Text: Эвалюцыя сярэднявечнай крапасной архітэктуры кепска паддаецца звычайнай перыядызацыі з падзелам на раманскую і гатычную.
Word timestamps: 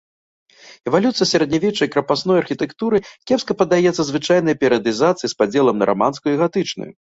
Эвалюцыя 0.91 1.27
сярэднявечнай 1.31 1.89
крапасной 1.95 2.37
архітэктуры 2.45 3.01
кепска 3.27 3.57
паддаецца 3.61 4.01
звычайнай 4.09 4.59
перыядызацыі 4.65 5.27
з 5.37 5.41
падзелам 5.45 5.75
на 5.85 5.93
раманскую 5.93 6.31
і 6.37 6.45
гатычную. 6.45 6.91